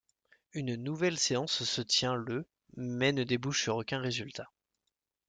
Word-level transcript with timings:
Une 0.53 0.77
nouvelle 0.77 1.19
séance 1.19 1.63
se 1.63 1.79
tient 1.83 2.15
le 2.15 2.47
mais 2.75 3.11
ne 3.11 3.23
débouche 3.23 3.61
sur 3.61 3.75
aucun 3.75 3.99
résultat. 3.99 4.49